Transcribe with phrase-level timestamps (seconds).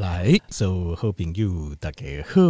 [0.00, 2.40] 来，所有好朋友大家好，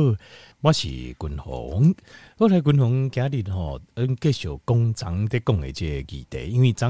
[0.61, 1.93] 我是君鸿。
[2.39, 6.89] 我来君鸿今日吼，嗯，继续讲昨在讲的这个议题，因为昨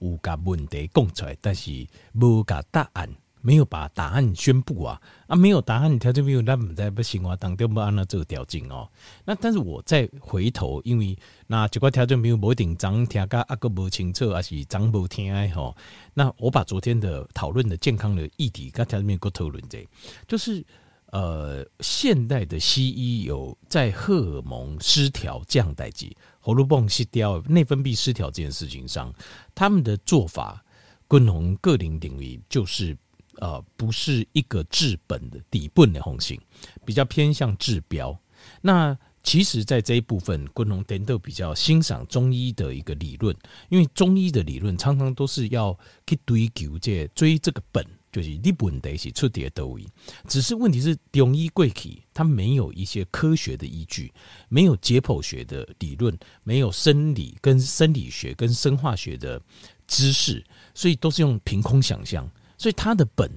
[0.00, 3.08] 有甲问题讲出来，但是无甲答案。
[3.42, 5.34] 没有把答案宣布啊啊！
[5.34, 8.88] 没有答案，条件没有，那不在不生活当中不按照这个条件哦。
[9.24, 11.18] 那但是我再回头，因为
[11.48, 15.76] 那这个条件没有不一定长听个啊个不清楚，还是长不听哎吼。
[16.14, 19.86] 那我把昨天的讨论的健康的议题跟条件没有过讨论这，
[20.28, 20.64] 就是
[21.06, 29.12] 呃，现代的西医有在荷尔蒙失调这样代际，喉咙泵失调、内分泌失调这件事情上，
[29.52, 30.64] 他们的做法
[31.08, 32.96] 共同个人领域就是。
[33.42, 36.40] 呃，不是一个治本的底本的红星，
[36.84, 38.16] 比较偏向治标。
[38.60, 43.36] 那其实，在这一部分，昆龙点都比较欣赏中医的一个理论，
[43.68, 49.88] 因为中医的理论常常都是要去追求这追这个本，就是你本得是出的都医。
[50.28, 54.12] 只是问题是，中医贵体它没有一些科学的依据，
[54.48, 59.42] 没有解剖学的理论，没有生理跟生理学跟生化学的
[59.88, 62.30] 知识，所以都是用凭空想象。
[62.62, 63.28] 所以他的本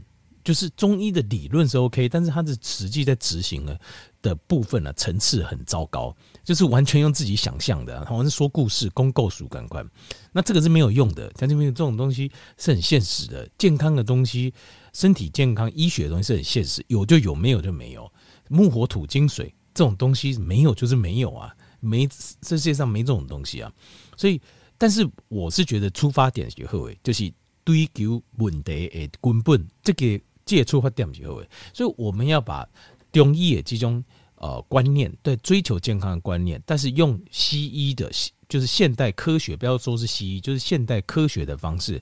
[0.43, 3.75] 就是中医的理论是 OK，但是他的实际在执行呢
[4.21, 9.83] 的部分呢，层次很糟糕，就是完全用自己想象的，好像是说故事、公构数感官，
[10.31, 11.33] 那这个是没有用的。
[11.39, 14.53] 像这边这种东西是很现实的，健康的东西，
[14.93, 18.07] 身体健康、医学的东西是很现实，有就有，没有就没有。
[18.47, 22.07] 木火土金水这种东西没有就是没有啊，没
[22.41, 23.73] 这世界上没这种东西啊。
[24.15, 24.39] 所以，
[24.77, 27.33] 但是我是觉得出发点以后诶，就是。
[27.65, 31.41] 追求问题的根本，这个这个出发点就好。
[31.73, 32.65] 所以我们要把
[33.11, 34.03] 中医的这种
[34.35, 38.11] 呃观念，对追求健康的观念，但是用西医的，
[38.47, 41.99] 就是现代科学，不要说是西医，就是现代科学的方式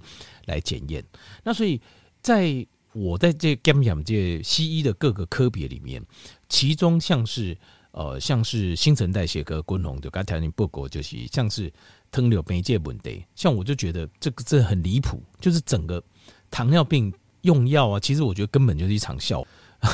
[0.47, 1.01] 来检验。
[1.43, 1.79] 那所以，
[2.21, 6.05] 在我在这讲讲这西医的各个科别里面，
[6.49, 7.57] 其中像是
[7.91, 11.71] 呃像是新陈代谢科昆龙就刚才你报告就是像是。
[12.13, 16.01] 糖尿病这问题，像我就觉得这个这很离谱，就是整个
[16.51, 19.43] 糖尿病用药啊，其实我觉得根本就是一场笑。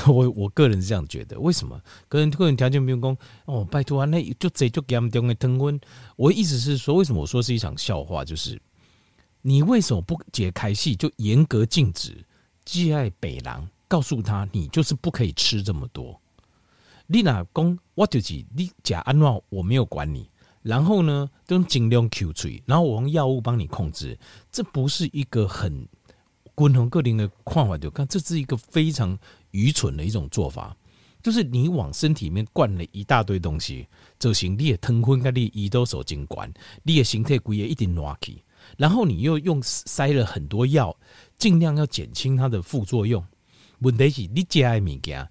[0.06, 1.82] 我我个人是这样觉得，为什么？
[2.08, 5.80] 个人个人条件不用讲哦，拜托啊，那就这就给他们丢个糖分。
[6.16, 8.24] 我意思是说，为什么我说是一场笑话？
[8.24, 8.62] 就是
[9.42, 12.24] 你为什么不解开戏，就严格禁止
[12.66, 16.22] 寄爱北狼，告诉他你就是不可以吃这么多。
[17.08, 20.30] 你哪公我就是你假安诺，我没有管你。
[20.62, 24.18] 然后呢，都尽量 Q 嘴，然后我用药物帮你控制，
[24.52, 25.88] 这不是一个很
[26.56, 29.18] 均衡个人的看法，就看这是一个非常
[29.52, 30.76] 愚蠢的一种做法，
[31.24, 33.88] 就是你往身体里面灌了一大堆东西，
[34.20, 36.52] 就行你的糖分跟你胰岛素进管，
[36.84, 38.44] 你的形态规也一定乱去，
[38.78, 40.96] 然后你又用塞了很多药，
[41.38, 43.26] 尽量要减轻它的副作用。
[43.80, 45.26] 问题是你加的物件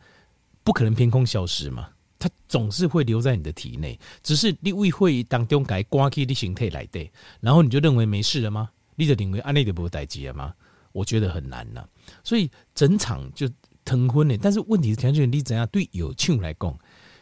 [0.64, 1.90] 不可能凭空消失嘛？
[2.18, 8.70] 它总是会留在你的体内，只是你为会当中改刮起的形态来对，然后你就认为没事了吗？
[8.96, 10.52] 你就认为安内就不会待机了吗？
[10.90, 11.86] 我觉得很难呐、
[12.24, 13.48] 所以整场就
[13.84, 14.36] 腾昏了。
[14.38, 16.76] 但是问题是，田俊你怎样对有庆来讲，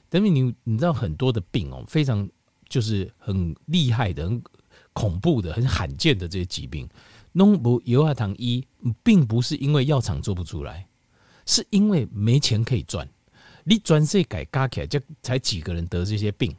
[0.09, 2.27] 等于你你知道很多的病哦，非常
[2.69, 4.43] 就是很厉害的、很
[4.95, 6.89] 恐怖的、很罕见的这些疾病，
[7.33, 8.65] 弄不有二糖一，
[9.03, 10.87] 并不是因为药厂做不出来，
[11.45, 13.07] 是因为没钱可以赚。
[13.69, 16.55] 你专设改加起来，就才几个人得这些病，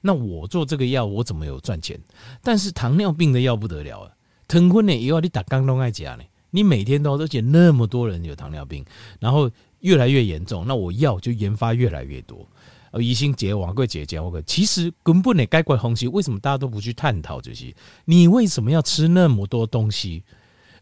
[0.00, 1.96] 那我做这个药，我怎么有赚钱？
[2.42, 4.10] 但是糖尿病的药不得了啊，
[4.48, 8.84] 疼昏的药你打刚都爱讲呢，你每天都而且那么多人有糖尿病，
[9.20, 12.44] 然后越来越严重，那我药就研发越来越多。
[12.90, 17.72] 呃，乙醯结、王贵结、甲化，其实根本的该怪东西，为什么大家都不去探讨这些？
[18.06, 20.24] 你为什么要吃那么多东西，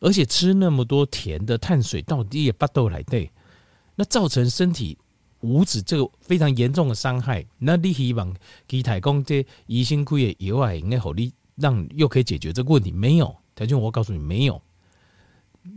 [0.00, 3.30] 而且吃那么多甜的碳水，到底也不都来对？
[3.96, 4.96] 那造成身体。
[5.40, 8.34] 五指这个非常严重的伤害，那你希望
[8.66, 12.90] 其他讲这医生开的药啊，应该好你让又可以解决这个问题？
[12.90, 14.60] 没有，台俊，我告诉你没有，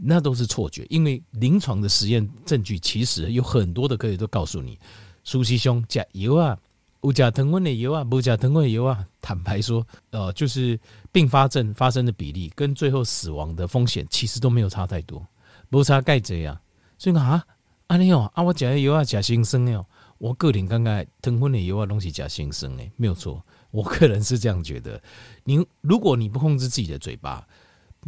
[0.02, 0.86] 那都是错觉。
[0.90, 4.80] 因为临床的实验证据其实有很多的科学都告诉你，
[5.24, 6.58] 苏西兄加油啊，
[7.04, 10.80] 有加糖分的油啊，不加糖分的油啊，坦白说，呃，就是
[11.12, 15.24] 并发症发生的比例跟最后死亡的风险其实都没有差太多，
[15.70, 16.60] 不差盖这样，
[16.98, 17.46] 所以啊。
[17.92, 19.86] 啊，你哦，啊，我讲的油啊，假新生哦。
[20.18, 23.46] 我个人刚刚糖分的油啊，东西假新生诶，没有错。
[23.70, 25.02] 我个人是这样觉得。
[25.44, 27.46] 你如果你不控制自己的嘴巴，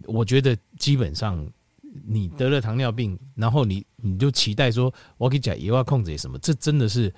[0.06, 1.46] 我觉得基本上
[2.06, 7.14] 你得了糖尿病，然后你你就期待说我可以讲油啊控制什么，这真的是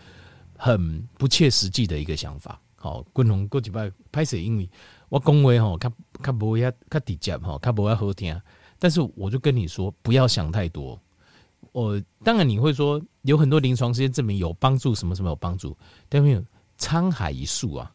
[0.58, 2.60] 很不切实际的一个想法。
[2.78, 4.68] 好，共同过几摆拍摄，因为
[5.10, 8.42] 我讲话吼，较较无遐较直接吼，较无遐好听。
[8.80, 11.00] 但是我就跟你说，不要想太多。
[11.72, 15.78] 我当然你会说有很多临床实验证明有帮助，什么什么有帮助，
[16.08, 16.44] 但没有
[16.80, 17.92] 沧海一粟啊，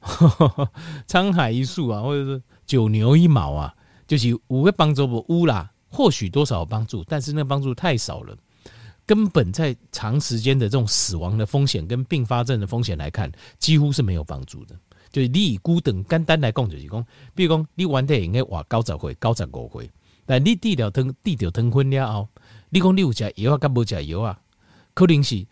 [1.06, 3.74] 沧海一粟啊，或者是九牛一毛啊，
[4.06, 8.36] 就是五个帮助不乌啦，或许多少有帮助，但是那帮助太少了，
[9.06, 14.74] 根本在长时间的这种死亡的风险跟并发症的风险来看，几乎是没有帮助的。
[15.10, 19.90] 就是你以孤等简单来供，就是讲，比如讲你原体应该活九十岁、九十五岁，
[20.24, 22.28] 但你治疗疼、治疗疼昏了后，
[22.74, 24.40] 你讲你有食药啊，甲无食药啊，
[24.94, 25.46] 可能是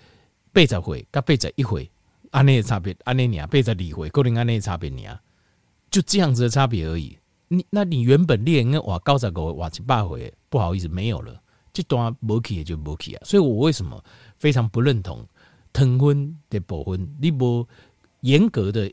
[0.55, 1.91] 八十岁、甲八十一岁，
[2.31, 5.21] 安尼的差别，安尼尔八十二岁，可能安尼的差别尔，
[5.91, 7.19] 就这样子的差别而已。
[7.49, 11.39] 你那你原本你应该活九十五岁、活一百岁，不好意思，没有了，
[11.75, 13.23] 这段无去也就无去啊。
[13.27, 14.03] 所以我为什么
[14.39, 15.23] 非常不认同
[15.75, 17.15] 糖分的部分？
[17.21, 17.69] 你无
[18.23, 18.91] 严格的。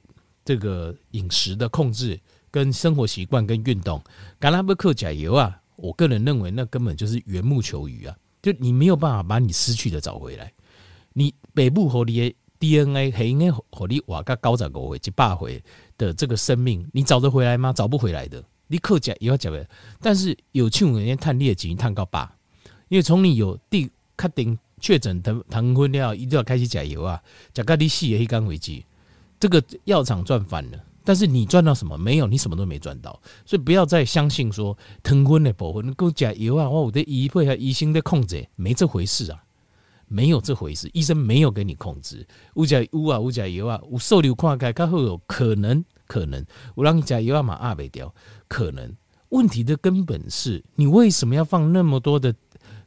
[0.48, 2.18] 这个饮食的控制、
[2.50, 4.02] 跟生活习惯、跟运动，
[4.40, 10.52] 干拉不克甲油啊，我个人认为那根本就是缘木求鱼啊，就你没有办法把你失去的找回来。
[11.14, 15.64] 你北部和你的 DNA 还应该和你瓦个高长狗回去霸回
[15.98, 17.72] 的这个生命，你找得回来吗？
[17.72, 18.44] 找不回来的。
[18.68, 19.68] 你克甲也要讲的，
[20.02, 22.36] 但是有去五年探裂级探高八，
[22.90, 27.22] 因为从你有第确定确诊疼疼昏了，一定要开始甲油啊，
[27.54, 28.84] 加个你死的迄天为止。
[29.40, 31.98] 这个药厂赚翻了，但是你赚到什么？
[31.98, 33.18] 没有，你什么都没赚到。
[33.45, 36.69] 所以不要再相信说疼昏的部分，够加油啊！
[36.69, 39.42] 我的医会和医生在控制，没这回事啊，
[40.09, 42.27] 没有这回事，医生没有给你控制。
[42.56, 46.45] 乌加乌啊，乌加油啊，我受流跨开，看后有可能可能
[46.75, 48.13] 我让你加油啊嘛阿北掉，
[48.50, 48.94] 可能
[49.30, 52.36] 问题的根本是你为什么要放那么多的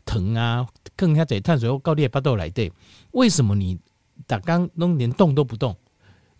[0.05, 0.69] 疼啊？
[0.94, 2.70] 更加在碳水或高丽巴豆来对？
[3.12, 3.78] 为什么你
[4.26, 5.75] 打刚弄连动都不动？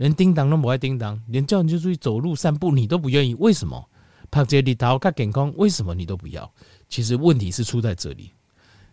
[0.01, 3.87] 连叮当都不爱叮当，连叫你就出去走路散步，你都不愿意，为什么？
[4.31, 6.51] 拍这里头看健康，为什么你都不要？
[6.89, 8.33] 其实问题是出在这里。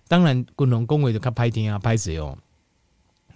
[0.10, 2.38] 当然，滚龙恭维的看拍天啊，拍谁哦？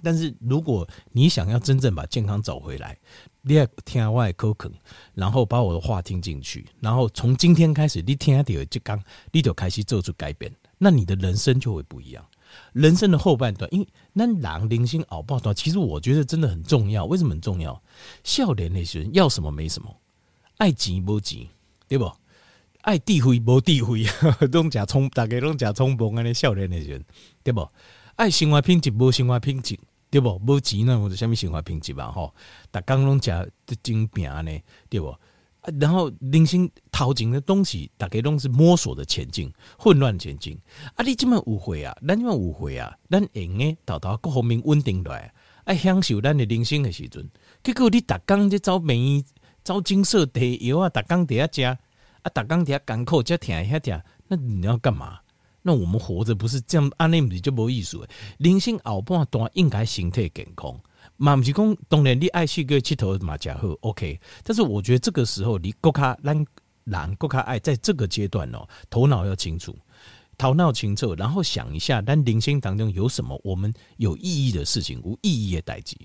[0.04, 2.98] 但是如果你想要真正把健康找回来，
[3.42, 4.70] 你要听我的口肯，
[5.14, 9.02] 然后把我的话听进去，然后从今天开始，你听到这刚，
[9.32, 12.26] 你就开始做出改变，那你的人生就会不一样。
[12.74, 17.06] 人生的后半段，因为那狼零星熬爆段，其实我觉得真的很重要。
[17.06, 17.82] 为什么很重要？
[18.24, 19.96] 少年那些人要什么没什么，
[20.58, 21.48] 爱钱没钱，
[21.88, 22.12] 对不？
[22.82, 24.06] 爱地位没地位，
[24.52, 26.24] 都假冲，大家都假冲崩啊！
[26.24, 27.06] 那少年那些人，
[27.44, 27.68] 对不？
[28.16, 29.78] 爱生活品质没生活品质，
[30.10, 30.40] 对不？
[30.40, 32.12] 没钱呢，或者什么生活品质吧？
[32.12, 32.34] 吼，
[32.72, 33.46] 大家拢假
[33.84, 34.60] 精饼呢，
[34.90, 35.16] 对不？
[35.80, 40.58] 然后零星掏金的东西，大概都是摸索的前进，混乱前进。
[40.96, 45.32] 啊，你这么误会啊，咱这么误会啊，咱应该到到各方面稳定来，
[45.66, 47.30] 爱享受咱的人生的时阵。
[47.64, 49.24] 结果你逐工在找美，
[49.64, 51.78] 找金色的药啊，逐工在遐食，啊，
[52.34, 55.20] 逐工在遐艰苦，这疼遐疼，那你要干嘛？
[55.62, 58.00] 那我们活着不是这样，安尼不是就无意思。
[58.40, 60.76] 人生后半段应该身体健康。
[61.22, 64.20] 嘛，不是讲当然你爱去个佚佗嘛，假好 OK。
[64.44, 66.46] 但是我觉得这个时候你够卡咱
[66.86, 69.78] 人够卡爱，在这个阶段哦，头脑要清楚，
[70.36, 75.96] 头脑清楚，然后想一下，咱人生当中有什么我们有意义的事情，无意义的代志，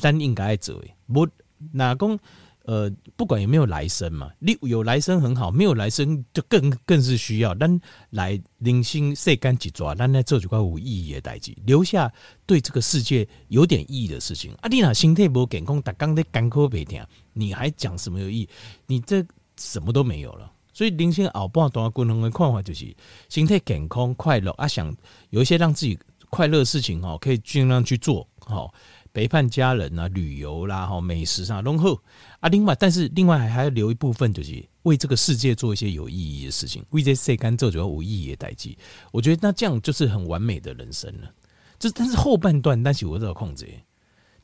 [0.00, 0.80] 咱应该做。
[1.12, 1.26] 不
[1.72, 2.18] 哪讲。
[2.64, 7.54] 呃，不管有没有来生嘛，你有来生很好，没有来生就更更是需要。
[7.54, 7.80] 但
[8.10, 12.12] 来零星晒干几抓，但那做几块无意义的代志，留下
[12.46, 14.52] 对这个世界有点意义的事情。
[14.60, 18.48] 啊，你那心态不健康，打刚在干枯白听，你还讲什么有意义？
[18.86, 19.24] 你这
[19.58, 20.50] 什么都没有了。
[20.72, 22.94] 所以零星后半段共同的看法就是，
[23.28, 24.94] 心态健康快乐啊，想
[25.30, 25.98] 有一些让自己
[26.30, 28.72] 快乐的事情哦，可以尽量去做好。
[29.12, 32.00] 陪伴家人啊，旅游啦，哈，美食上融合
[32.40, 32.48] 啊。
[32.48, 36.84] 另外，但是另外还还要留一部分，就是为这个世界做一些有意义的事情。
[36.90, 38.74] 为这世间做主要无意义的代志，
[39.10, 41.30] 我觉得那这样就是很完美的人生了。
[41.78, 43.68] 这但是后半段，但是我都要控制。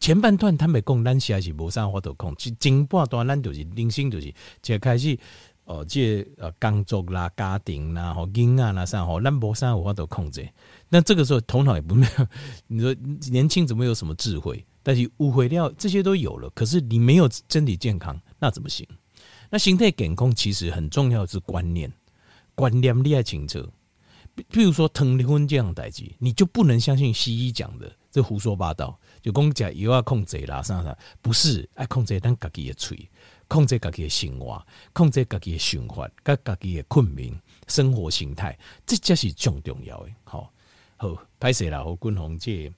[0.00, 2.50] 前半段他们讲，咱是还是无啥法度控制。
[2.60, 4.32] 前半段咱就是人生就是
[4.62, 5.18] 就开始
[5.64, 10.48] 哦，这呃工作啦、家庭啦、吼囡仔啦啥吼，咱无啥有法度控制。
[10.90, 12.26] 那这个时候头脑也不没有，
[12.66, 12.94] 你说
[13.30, 14.64] 年轻怎么有什么智慧？
[14.82, 18.88] 但是误会掉这些都有了，可是你没有身体健康，那怎么行？
[19.50, 21.92] 那心态健康其实很重要的是观念，
[22.54, 23.58] 观念你要清楚。
[24.50, 33.10] 譬如说疼离婚这样代志，你就不能相信西医讲的这胡说八道，就讲讲又要控制啦啥啥，不是爱控制咱自己的嘴，
[33.46, 40.10] 控制自己的生活，控制自己的想法，跟自己的困眠生活形态，这才是最重要的。
[40.24, 40.50] 好。
[41.00, 42.72] 好，拍谢啦，和军宏借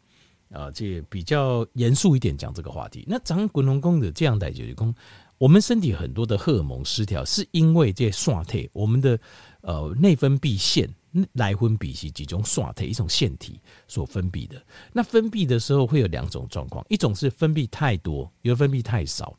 [0.52, 3.02] 啊，借比较严肃一点讲这个话题。
[3.08, 4.94] 那张军宏公的这样的就是讲，
[5.38, 9.18] 我们身体很多的荷尔蒙失调，是因为这酸退，我们的
[9.62, 10.86] 呃内分泌腺
[11.32, 13.58] 来分泌是几种腺体，一种腺体
[13.88, 14.62] 所分泌的。
[14.92, 19.34] 那分泌的时候会有两种状况，一种是分泌太多，有分泌太少。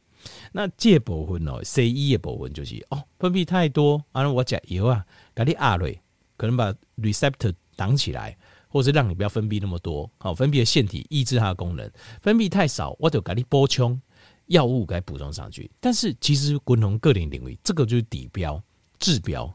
[0.52, 6.02] 那这部分哦，C E 的部分就是哦，分泌太多，啊，我吃药啊，给你压瑞，
[6.36, 8.38] 可能把 receptor 挡起来，
[8.72, 11.92] 或是让你不要分泌那么多，好，分泌的腺体抑制它的功能。
[12.22, 14.02] 分泌太少，我得给你补充
[14.48, 15.70] 药物，给补充上去。
[15.82, 18.64] 但是其实滚同个人领域，这个就是底标、
[18.98, 19.54] 治标。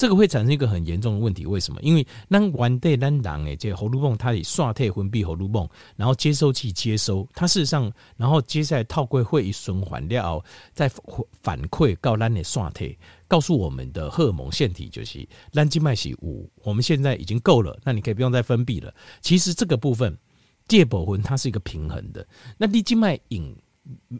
[0.00, 1.78] 这个会产生一个很严重的问题，为什么？
[1.82, 10.42] 因为当完对当人诶，这个荷尔蒙它以刷退分泌荷尔蒙，然后接收器接收，它事实上，然后接下来套柜会一循环掉，
[10.72, 10.90] 再
[11.42, 18.90] 反馈告咱的刷退，告诉我们的荷尔蒙腺体就是咱静脉是五，我们现在已经够了，那你可以不用再分泌了。
[19.20, 20.16] 其实这个部分
[20.66, 22.26] 借保魂它是一个平衡的，
[22.56, 23.54] 那你静脉引。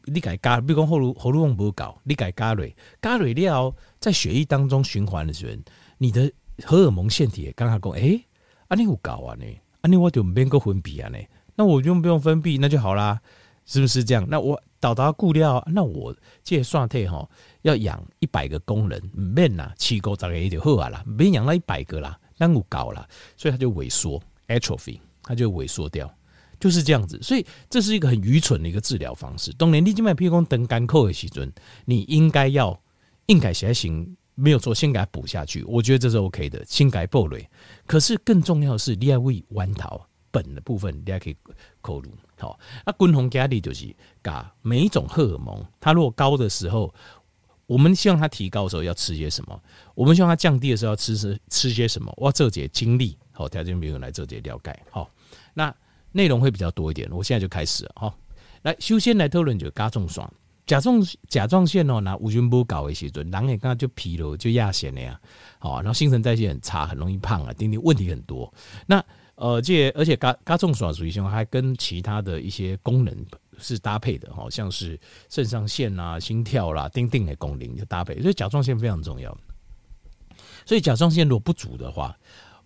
[0.07, 5.53] 你改加，比如讲荷尔荷尔蒙不够，你改加瑞加瑞了，在血液当中循环的时候，
[5.99, 6.33] 你的
[6.65, 8.21] 荷尔蒙腺体也刚刚讲，哎，
[8.69, 9.45] 啊你有够啊呢，
[9.83, 11.19] 啊你我就免个分泌啊呢，
[11.55, 13.21] 那我就不用分泌，那就好啦，
[13.67, 14.27] 是不是这样？
[14.29, 17.29] 那我导导固料，那我这算退哈，
[17.63, 26.11] 要养一百个工人，免啦，七个十个就好啊啦，免养了一百个啦，那有够啦，所以它就萎缩，atrophy，它就萎缩掉。
[26.61, 29.51] 就是这样子，所以这是一个很愚蠢的一个治疗方式。
[29.55, 31.51] 当年你静脉譬如说等干扣的时阵，
[31.87, 32.79] 你应该要
[33.27, 35.65] 应该先行没有错，先给它补下去。
[35.65, 37.49] 我觉得这是 OK 的，先改暴雷。
[37.87, 41.37] 可是更重要的是，你要为弯桃本的部分，你还可以
[41.81, 42.13] 扣入。
[42.39, 46.95] 好，那均衡加力就是把每一种荷尔蒙，它如果高的时候，
[47.67, 49.63] 我们希望它提高的时候要吃些什么？
[49.95, 52.13] 我们希望它降低的时候要吃吃吃些什么？
[52.19, 54.79] 我这节精力好，条件没有来这节了解。
[54.91, 55.11] 好，
[55.55, 55.75] 那。
[56.13, 58.13] 内容会比较多一点，我现在就开始哈。
[58.63, 60.29] 来，首先来讨论就甲状腺，
[60.67, 65.19] 甲状甲状腺哦，那无菌不搞的时阵，人也刚刚就疲劳就亚线了呀，
[65.59, 68.53] 好，然后新陈代谢很差，很容易胖啊，等等问题很多。
[68.87, 69.03] 那
[69.37, 73.17] 呃，这而且甲甲状腺属于什么还跟其他的一些功能
[73.59, 75.01] 是搭配的，好像是
[75.31, 79.35] 肾上腺啊、心跳啦、丁丁的功能就搭配，所以甲状腺非常重要。
[80.67, 82.15] 所以甲状腺如果不足的话，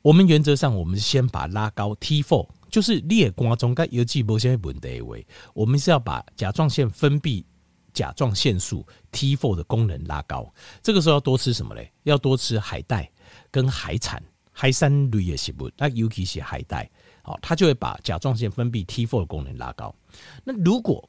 [0.02, 2.48] 我们原则上我们先把拉高 T four。
[2.74, 7.44] 就是列瓜中该有几波现在问题为，我们是要把甲状腺分泌
[7.92, 10.52] 甲状腺素 T4 的功能拉高。
[10.82, 11.92] 这个时候要多吃什么嘞？
[12.02, 13.08] 要多吃海带
[13.48, 16.90] 跟海产、海产类的食物，那尤其是海带，
[17.22, 19.94] 好，它就会把甲状腺分泌 T4 的功能拉高。
[20.42, 21.08] 那如果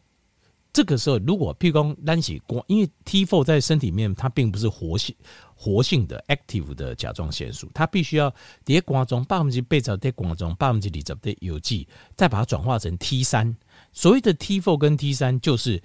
[0.76, 5.16] 这个时候，如果譬如讲单起光，因为 T4 在身体里面它并不是活性。
[5.56, 8.32] 活性的 active 的甲状腺素，它必须要
[8.66, 13.56] 叠光中百分之八十叠光中百分之二十的有机，再把它转化成 T3。
[13.94, 15.82] 所谓的 T4 跟 T3 就是，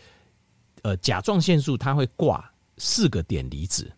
[0.83, 3.89] 呃，甲状腺素它会挂四个碘离子，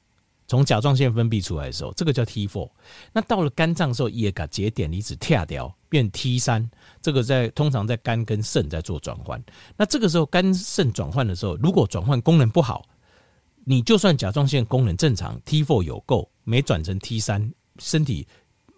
[0.52, 2.70] 从甲状腺分泌出来的时候，这个叫 T4。
[3.10, 6.70] 那到了肝脏的时候，也把这些碘离子跳掉，变 T 三。
[7.00, 9.42] 这个在通常在肝跟肾在做转换。
[9.78, 12.86] 那这个时候肝肾转换的时候，如果转换功能不好。
[13.64, 18.26] 你就算甲状腺功能正常，T4 有够，没转成 T3，身体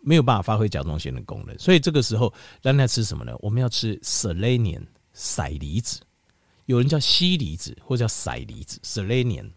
[0.01, 1.59] 没有办法发挥甲状腺的功能。
[1.59, 3.33] 所以这个时候，让他吃什么呢？
[3.41, 4.83] 我们要吃 selenium
[5.17, 6.01] 硒离子，
[6.67, 9.51] 有人叫硒离子，或者叫硒离子，serilin。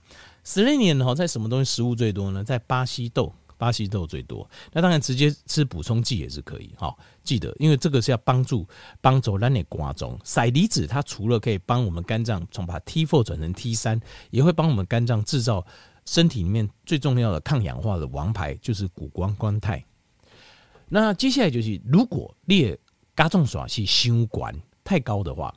[0.47, 2.41] Selenium，selenium 哈，在什么东西食物最多呢？
[2.43, 3.33] 在巴西豆。
[3.59, 6.95] 巴西豆最多，那当然直接吃补充剂也是可以哈。
[7.23, 8.63] 记得，因为这个是要帮助
[9.01, 10.15] 帮助咱的肝脏。
[10.19, 13.99] 硒离子它除了可以帮我们肝脏从把 T4 转成 T3，
[14.29, 15.65] 也会帮我们肝脏制造
[16.05, 19.83] 身体里面最重要的抗氧化的王牌，就是谷胱甘肽。
[20.87, 22.77] 那接下来就是，如果列
[23.15, 25.51] 甲状腺是相关太高的话。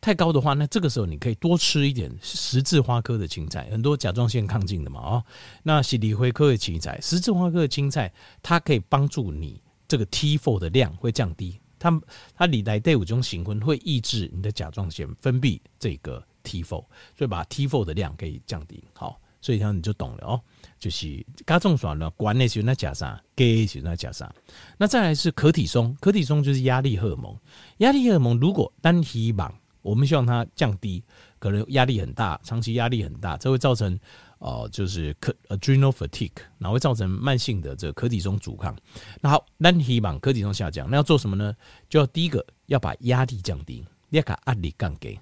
[0.00, 5.24] 太高的话，那这个时候你可以多吃一点十字花科的青菜，很多甲状腺亢进的嘛，哦，
[5.62, 8.10] 那是里灰科的青菜，十字花科的青菜，
[8.42, 12.00] 它可以帮助你这个 T4 的量会降低，它
[12.34, 16.86] 它里来第五种成分会抑制你的甲状腺分泌这个 T4，所
[17.18, 20.40] 以把 T4 的量可以降低，好，所以这样你就懂了哦，
[20.78, 24.34] 就是甲状腺呢，管那些那加上，给些那加上，
[24.78, 27.36] 那再来是可体松，可体松就是压力荷尔蒙，
[27.78, 29.54] 压力荷尔蒙如果单体绑。
[29.82, 31.02] 我们希望它降低，
[31.38, 33.98] 可能压力很大，长期压力很大，这会造成
[34.38, 38.74] 哦、就是可 adrenal fatigue，然后会造成慢性的这个可体松阻抗。
[39.20, 41.54] 那好，那希望可体松下降，那要做什么呢？
[41.90, 45.20] 就要第一个要把压力降低，你要把压力降低。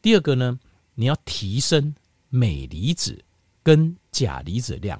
[0.00, 0.58] 第二个呢，
[0.94, 1.94] 你要提升
[2.30, 3.22] 镁离子
[3.62, 4.98] 跟钾离子量，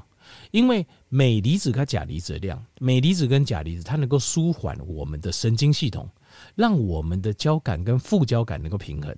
[0.51, 6.07] 因为镁离子跟钾离子量，镁离子跟钾离子它能够舒缓我们的神经系统。
[6.55, 9.15] 让我们的交感跟副交感能够平衡。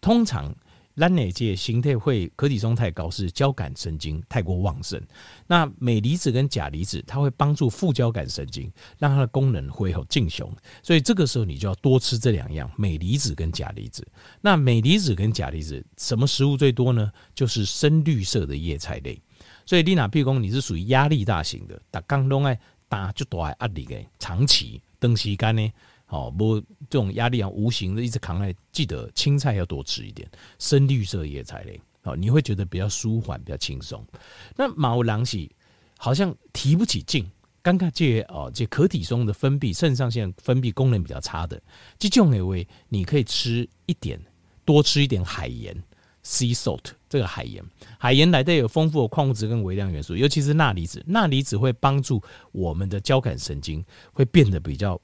[0.00, 0.54] 通常，
[0.96, 5.00] 咱哪界形态会可体松太高，是交感神经太过旺盛。
[5.46, 10.46] 那镁离子跟钾离子，它会帮助副交感神经，让它的功能恢复正常。
[10.82, 14.06] 所以这个时候你就要多吃这两样镁离子跟钾离子。
[14.42, 17.10] 那镁离子跟钾离子什么食物最多呢？
[17.34, 19.18] 就是深绿色的叶菜类。
[19.64, 25.72] 所以丽娜譬如你是属于压力大型的，打刚拢爱打就多爱压力嘅，长期长时间呢。
[26.10, 28.52] 哦，不，这种压力啊，无形的一直扛来。
[28.72, 34.04] 记得青菜要多吃一点，深绿色叶菜类，哦，你会觉得比较舒缓，比较轻松。
[34.56, 35.50] 那毛囊喜
[35.96, 37.30] 好像提不起劲，
[37.62, 41.62] 刚刚这哦，这可体松的分泌，肾上腺分泌功能比较差的，
[41.96, 44.20] 这种类位你可以吃一点，
[44.64, 45.80] 多吃一点海盐
[46.24, 46.90] （sea salt）。
[47.08, 47.64] 这个海盐，
[47.98, 55.00] 海盐来带有丰富的矿物质跟微量元素，尤其是钠离子，钠离子会帮助我们的交感神经会变得比较。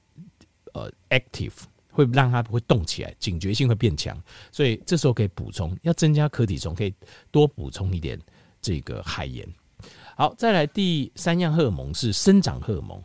[0.77, 1.53] 呃，active
[1.89, 4.15] 会让它会动起来，警觉性会变强，
[4.51, 6.93] 所以这时候可以补充，要增加壳体松，可以
[7.31, 8.19] 多补充一点
[8.61, 9.47] 这个海盐。
[10.15, 13.01] 好，再来第三样荷尔蒙是生长荷尔蒙，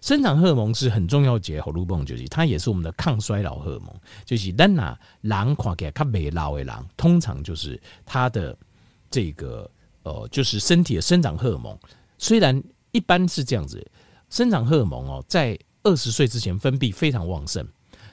[0.00, 8.56] 生长荷尔蒙是很重要的荷尔蒙，就是它也是我们的抗衰老荷尔蒙，就是咱拿狼看起来它没老的狼，通常就是它的
[9.10, 9.70] 这个
[10.04, 11.78] 呃，就是身体的生长荷尔蒙，
[12.18, 12.60] 虽然
[12.92, 13.84] 一般是这样子，
[14.30, 17.66] 生长荷尔蒙哦，在二十岁之前分泌非常旺盛，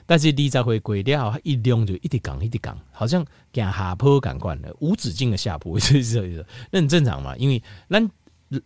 [0.06, 7.36] 但是你再回归掉，一量就一直降，一直降，好像讲下坡感官的无止境的下坡，是是是，那很正常嘛。
[7.36, 8.00] 因为那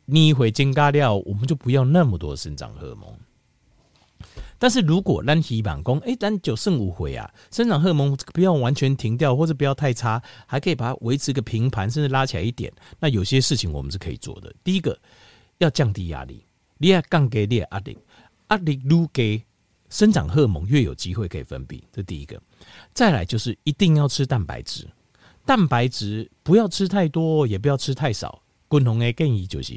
[0.06, 3.14] 你一回增加料，我们就不要那么多生长荷尔蒙。
[4.58, 12.72] 但是如果咱希望讲，哎，咱就剩五回啊，生长荷尔蒙不要完全停掉，或者不要太差，还可以把它维持个平盘，甚至拉起来一点。
[12.98, 14.50] 那有些事情我们是可以做的。
[14.64, 14.98] 第一个
[15.58, 16.42] 要降低压力，
[16.78, 17.98] 你要降低你的压力。
[18.48, 19.44] 压力越给，
[19.88, 22.40] 生长荷尔蒙越有机会可以分泌，这第一个。
[22.92, 24.88] 再来就是一定要吃蛋白质，
[25.44, 28.42] 蛋白质不要吃太多，也不要吃太少。
[28.68, 29.74] 共同的建议就是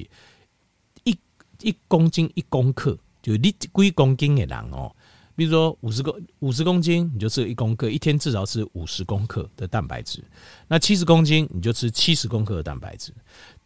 [1.03, 1.17] 一
[1.61, 4.95] 一公斤一公克，就你几公斤的人哦，
[5.35, 10.23] 比如说五十公五十公斤，你就吃一公克，一天至少吃五十公克的蛋白质。
[10.67, 13.13] 那七十公斤，你就吃七十公克的蛋白质。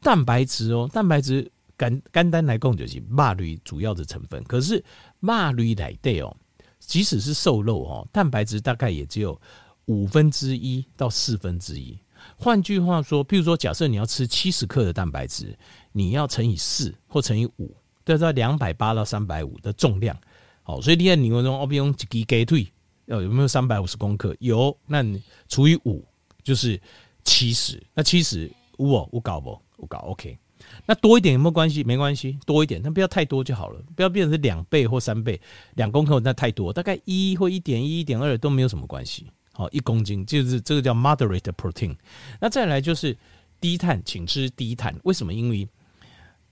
[0.01, 1.49] 蛋白质哦，蛋白质。
[1.81, 4.83] 简简单来讲就是肉类主要的成分，可是
[5.19, 6.37] 肉类来对哦，
[6.77, 9.39] 即使是瘦肉哦，蛋白质大概也只有
[9.85, 11.97] 五分之一到四分之一。
[12.37, 15.57] 换句话说，譬如说，假设你要吃七十克的蛋白质，
[15.91, 20.15] 你要乘以四或乘以五，得到两百八到三百五的重量。
[20.61, 22.71] 好，所以你看你问中我比用几鸡鸡腿，
[23.05, 24.35] 有没有三百五十公克？
[24.39, 26.05] 有，那你除以五
[26.43, 26.79] 就是
[27.23, 27.81] 七十。
[27.95, 29.59] 那七十五哦，我搞不？
[29.77, 30.37] 我搞 OK。
[30.85, 31.83] 那多一点有没有关系？
[31.83, 33.81] 没关系，多一点，但不要太多就好了。
[33.95, 35.39] 不要变成两倍或三倍，
[35.75, 39.27] 两公克那太多，大概一或一点一、一点二都没有什么关系。
[39.53, 41.95] 好，一公斤就是这个叫 moderate protein。
[42.39, 43.17] 那再来就是
[43.59, 44.95] 低碳，请吃低碳。
[45.03, 45.33] 为什么？
[45.33, 45.67] 因为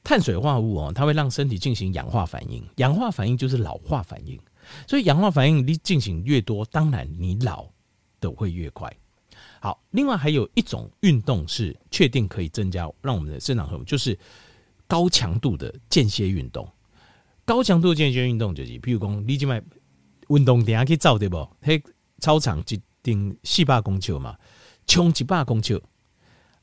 [0.04, 4.40] 碳水化合物哦，它会让身体进行氧化反应，氧化反应就是老化反应。
[4.86, 7.68] 所以氧化反应你进行越多，当然你老
[8.20, 8.92] 的会越快。
[9.62, 14.18] 好，另外还有一种运动是确定可以增加让我们的生长荷尔蒙，就是
[14.88, 16.68] 高强度的间歇运动。
[17.46, 19.62] 高强度间歇运动就是，比如讲你今麦
[20.30, 21.48] 运动点下去走对不？
[21.62, 21.82] 嘿，
[22.20, 24.38] 操场一定四百公尺嘛，
[24.86, 25.82] 冲一百公尺，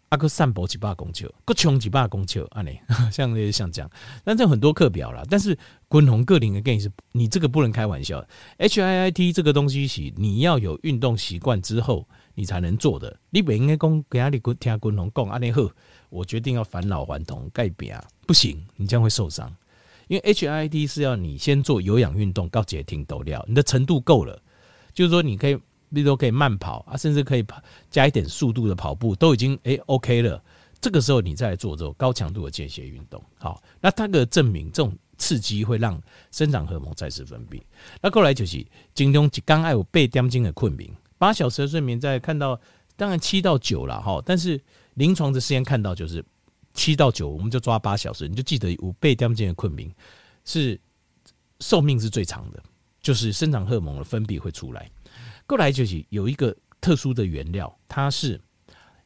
[0.09, 2.79] 啊，个散步一百公尺，个冲一百公尺，啊， 你
[3.11, 3.91] 像那些像这样，
[4.23, 5.23] 但这很多课表啦。
[5.29, 8.25] 但是滚红个人的建议是，你这个不能开玩笑。
[8.59, 12.07] H I I T 这个东西是你要有运动习惯之后。
[12.39, 15.71] 你才能做的，你不应该讲给阿里听军红讲阿内后，
[16.11, 19.51] 我决定要返老还童改变啊，不行，你将会受伤。
[20.09, 24.39] 因为 H I I T 是要你先做有氧运动，告解停抖掉，你的程度够了，
[24.93, 25.55] 就是说你可以，
[25.89, 27.59] 例如说可以慢跑啊，甚至可以跑
[27.91, 30.39] 加一点速度的跑步，都已经诶 OK 了。
[30.79, 36.01] 这个时候你再来做这种高强度的间歇运动，好，那它的证明这种刺激会让
[36.31, 37.61] 生长荷尔蒙再次分泌。
[38.01, 40.91] 那过来就是经中一刚爱有八点钟的困眠。
[41.19, 42.61] 八小时的睡眠，在看到
[42.95, 44.61] 当然七到九了哈，但是
[44.95, 46.25] 临床的时间看到就是
[46.75, 49.91] 七到九，我们就抓八小时，你就记得五倍掉进的困眠
[50.45, 50.79] 是
[51.61, 52.63] 寿命是最长的，
[53.01, 54.91] 就是生长荷尔蒙的分泌会出来。
[55.47, 58.39] 过来就是有一个特殊的原料，它是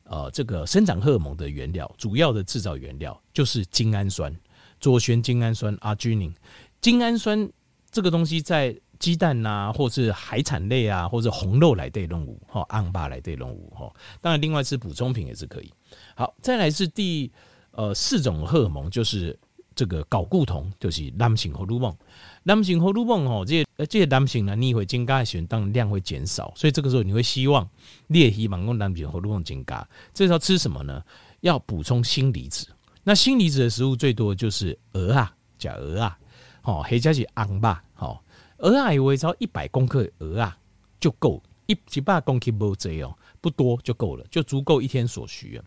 [0.02, 4.34] 呃这个生长荷尔蒙的原料，主要的制造原料就是精氨酸，
[4.80, 6.34] 左旋精氨酸 a r g i n i n。
[6.80, 7.48] 精氨酸
[7.90, 13.92] 这个东西在鸡蛋呐、啊，或是海产类啊，或者红肉来对动物，哈，昂巴来对动物，哈。
[14.20, 15.72] 当然，另外吃补充品也是可以。
[16.14, 17.30] 好，再来是第
[17.72, 19.38] 呃四种荷尔蒙，就是
[19.74, 21.96] 这个睾固酮，就是男性荷尔蒙。
[22.42, 27.68] 男性荷尔蒙哦，这呃这些男性呢，你会增加的时候，当量会减少，所以这个时候你会希望
[28.08, 29.86] 列希望用男性荷尔蒙增加。
[30.12, 31.02] 这时候吃什么呢？
[31.40, 32.66] 要补充锌离子。
[33.10, 36.16] 那锌离子的食物最多就是鹅啊，假鹅啊，
[36.62, 38.22] 哦，黑加是昂吧，好，
[38.58, 40.56] 鹅啊，以为只要一百公克鹅啊
[41.00, 45.64] 就够，一几百公克不这哦，不多就够了，就足够一天所需啊。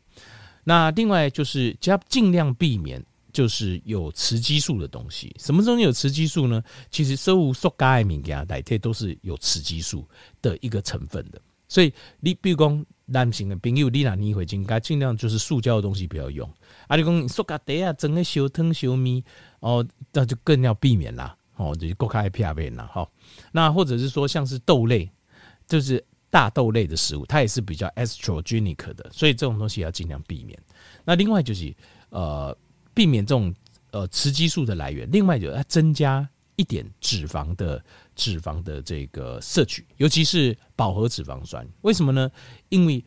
[0.64, 3.04] 那另外就是，只要尽量避免
[3.34, 5.36] 就是有雌激素的东西。
[5.38, 6.64] 什么东西有雌激素呢？
[6.90, 10.08] 其实生物塑胶物件代替都是有雌激素
[10.42, 11.42] 的一个成分的。
[11.68, 16.50] 所以你比如讲男性的朋友，你那你会应该尽量就是塑胶的东西不要用。
[16.88, 19.24] 啊，你讲塑胶袋啊，整个烧汤烧米
[19.60, 21.36] 哦，那就更要避免啦。
[21.56, 22.90] 哦，就是国开片片啦。
[22.92, 23.12] 好，
[23.52, 25.10] 那或者是说像是豆类，
[25.68, 26.04] 就是。
[26.34, 30.60] 大豆类的食物，它也是比较 estrogenic 的，所以这种东西要尽量避免。
[31.06, 31.72] 那另外就是
[32.10, 32.58] 呃，
[32.92, 33.54] 避免这种
[33.92, 35.08] 呃雌激素的来源。
[35.12, 37.80] 另外就是增加一点脂肪的
[38.16, 41.64] 脂肪的这个摄取，尤其是饱和脂肪酸。
[41.84, 42.28] 为什么呢？
[42.70, 43.06] 因为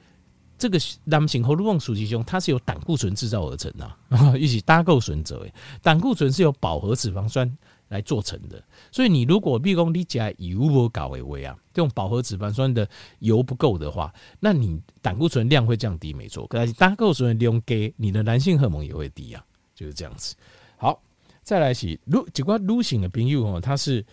[0.59, 5.47] 这个男性荷尔蒙属其中，它是由胆固醇制造而成的， 一起搭构损者。
[5.83, 7.57] 胆固醇是由饱和脂肪酸。
[7.89, 12.85] 来做成的，所以你如果比如说你加油不搞为为啊，这种饱和脂肪酸的
[13.21, 16.45] 油不够的话，那你胆固醇量会降低，没错。
[16.49, 20.35] 可是胆固醇量低，你的男性荷尔蒙也会低啊，就是这样子。
[20.77, 21.01] 好，
[21.45, 24.05] 再来是如几块女性的朋友哦，他是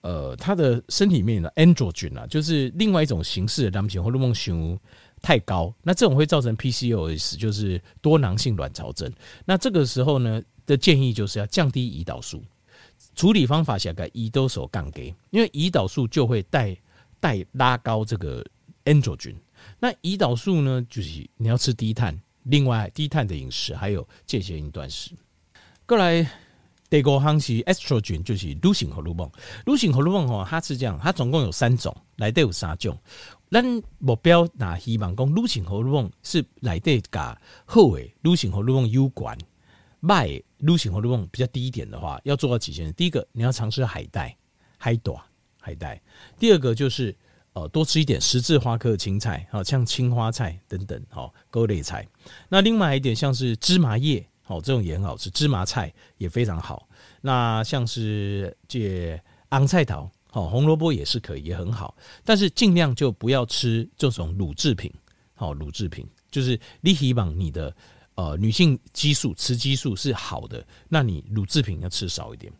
[0.00, 4.76] 呃他的身体里面的 androgen 啊，就是另外一种形式的男性荷尔蒙熊
[5.22, 9.12] 太高，那这种会造成 PCOS，就是多囊性卵巢症。
[9.44, 12.42] 那这个时候呢的建议就是要降低胰岛素。
[13.14, 16.76] 处理方法下个胰岛素降低，因为胰岛素就会带
[17.18, 18.44] 带拉高这个
[18.84, 19.34] androgen。
[19.78, 25.10] 那胰岛素呢，就是你要吃低碳，另外低碳的饮食，还有间歇性断食。
[25.86, 26.30] 过来
[26.90, 29.30] 第五项是 estrogen，就是女性荷尔蒙。
[29.64, 32.98] 女性荷尔蒙哦，它是这样，它总共有三种，来都有三种。
[33.48, 33.64] 咱
[33.98, 39.38] 目标那希望讲女性荷尔蒙是来对加好诶，女性荷尔蒙有关。
[40.00, 42.92] 卖女性荷尔蒙比较低一点的话，要做到几件事。
[42.92, 44.36] 第一个，你要尝试海带、
[44.76, 45.20] 海朵、
[45.60, 46.00] 海带。
[46.38, 47.14] 第二个就是
[47.52, 52.06] 呃，多吃一点十字花科的青菜，好像青花菜等等，好各类菜。
[52.48, 56.86] 那另外一点像是芝麻叶，哦这种也很好吃，芝麻菜也非常好。
[57.22, 59.18] 那像是这
[59.50, 61.96] 昂菜头，好红萝卜也是可以，也很好。
[62.24, 64.92] 但是尽量就不要吃这种乳制品，
[65.34, 67.74] 好乳制品就是你希望你的。
[68.16, 72.52] 呃，女性激素、雌激素是好的，那你乳制品要吃少一点。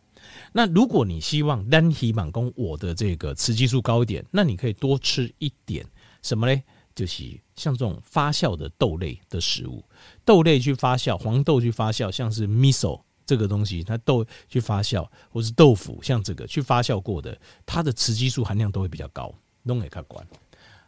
[0.51, 5.85] 那如果你希望单体满宫我的这个雌激素高一点，那你可以多吃一点
[6.23, 6.63] 什么嘞？
[6.93, 9.83] 就是像这种发酵的豆类的食物，
[10.25, 20.25] 豆类去发酵，黄豆去发酵，像是 miso 这个东西，它豆去发酵，或是豆腐，像这个去发酵过的，它的雌激素含量都会比较高，弄给它关。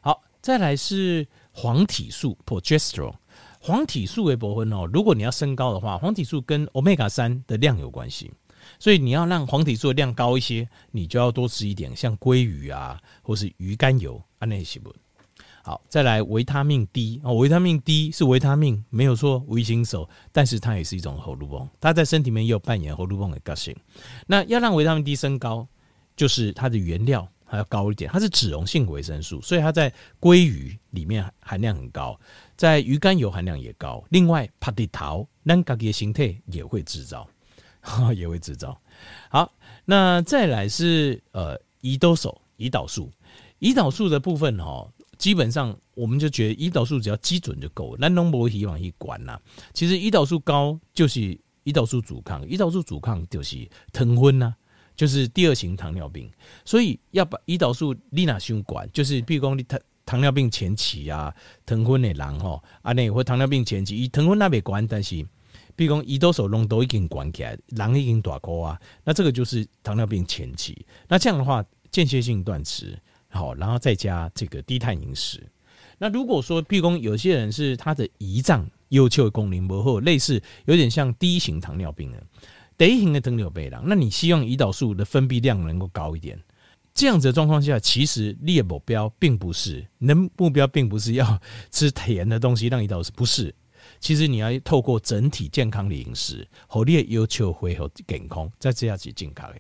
[0.02, 3.16] 好，再来是黄体素 progesterone。
[3.60, 8.30] 黄体素为部分哦，如果你要升高的话，黄体素跟 Omega 三的量有关系，
[8.78, 14.94] 所以你要让黄体素的量高一些，你就要多吃一点，像鲑鱼啊，或是鱼肝油啊那些不。
[15.64, 23.72] 好，再来维他命 D 哦，维他命 D 是维他命，没有错，维生素，但是它也是一种荷尔蒙，它在身体里面也有扮演荷尔蒙的角色。
[24.28, 25.68] 那要让维他命 D 升高，
[26.16, 27.28] 就是它的原料。
[27.46, 32.20] 还要高一点，它是脂溶性维生素，所以它在鲑鱼里面含量很高，
[32.56, 34.04] 在鱼肝油含量也高。
[34.10, 37.30] 另外，帕地桃、南嘎嘅形态也会制造，
[38.18, 38.76] 也会制造。
[39.30, 39.54] 好，
[39.86, 43.12] 那再来是呃胰岛素，胰岛素，
[43.60, 44.92] 胰岛素的部分哈，
[45.24, 49.40] 基本上我们就觉得胰岛素只要基准就够，南农博希望去管呐。
[49.74, 54.54] 其实胰岛素高就是胰岛素阻抗，胰岛素阻抗就是糖分呐。
[54.98, 56.30] 就是第二型糖尿病，
[56.66, 61.34] 所以要把胰岛素利纳胸管，就是比如讲你糖糖尿病前期啊，
[61.66, 65.26] 糖分的人吼，啊那或糖尿病前期，伊糖分那边管，但是
[65.78, 70.86] 比如讲胰岛素浓度已经管起来，人已经大高啊，那这个就是糖尿病前期。
[71.08, 73.00] 那这样的话，间歇性断食，
[73.34, 75.46] 好，然后再加这个低碳饮食。
[75.98, 82.24] 那如果说，比如有些人是他的胰脏有求功能不好，类似有点像低型糖尿病的。
[82.78, 86.38] 第一型的糖尿病人，那你希望胰岛素的分泌量能够高一点，
[86.94, 93.54] 这样子的状况下，其实你的目标并不是，你的目标并不是要吃甜的东西让胰岛素，不是，
[94.00, 99.58] 其实你要透过整体健康的饮食，合理的要求恢复健康，再这样子健康的。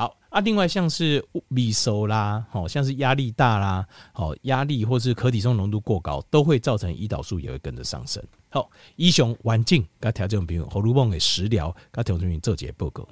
[0.00, 8.24] 好，啊，另外像是米熟啦，好像是压力大啦，好压力或是可体松浓度过高，都会造成胰岛素也会跟着上升。
[8.48, 13.06] 好，医雄环境跟调整比如喉咙泵的食疗跟调整平衡，这节报告。